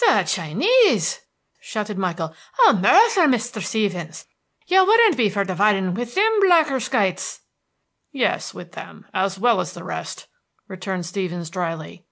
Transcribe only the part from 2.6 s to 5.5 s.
murther, Misther Stevens! Ye wouldn't be fur